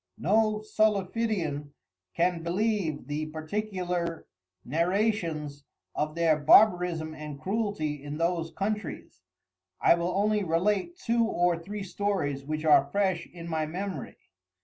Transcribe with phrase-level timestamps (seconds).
[0.17, 1.73] No Solifidian
[2.15, 4.25] can believe the particular
[4.65, 9.21] Narrations of their Barbarism, and Cruelty in those Countreys.
[9.79, 14.17] I will only relate two or three Stories which are fresh in my memory.